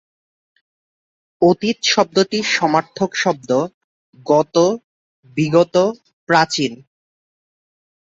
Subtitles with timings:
[1.41, 3.49] অতীত শব্দটির সমার্থক শব্দ
[4.25, 4.55] গত,
[5.37, 5.75] বিগত,
[6.29, 6.73] প্রাচীন।